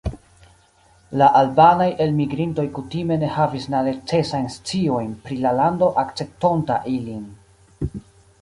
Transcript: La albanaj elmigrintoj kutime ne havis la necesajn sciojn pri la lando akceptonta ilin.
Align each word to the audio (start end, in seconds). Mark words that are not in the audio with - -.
La 1.21 1.25
albanaj 1.41 1.89
elmigrintoj 2.05 2.65
kutime 2.79 3.19
ne 3.25 3.29
havis 3.35 3.69
la 3.75 3.83
necesajn 3.91 4.49
sciojn 4.57 5.15
pri 5.27 5.39
la 5.45 5.53
lando 5.63 5.91
akceptonta 6.05 6.83
ilin. 6.97 7.25